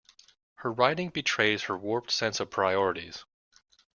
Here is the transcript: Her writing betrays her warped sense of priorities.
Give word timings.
Her 0.55 0.73
writing 0.73 1.09
betrays 1.09 1.65
her 1.65 1.77
warped 1.77 2.09
sense 2.09 2.39
of 2.39 2.49
priorities. 2.49 3.23